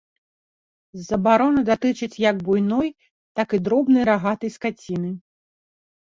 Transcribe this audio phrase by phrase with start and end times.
[1.07, 2.89] Забарона датычыць як буйной,
[3.39, 5.11] так і дробнай рагатай скаціны.